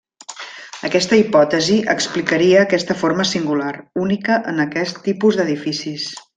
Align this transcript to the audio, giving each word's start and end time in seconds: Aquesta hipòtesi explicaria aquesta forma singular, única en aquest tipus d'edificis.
Aquesta 0.87 1.19
hipòtesi 1.19 1.75
explicaria 1.95 2.63
aquesta 2.63 2.97
forma 3.03 3.27
singular, 3.35 3.71
única 4.07 4.41
en 4.55 4.65
aquest 4.67 5.01
tipus 5.11 5.43
d'edificis. 5.43 6.13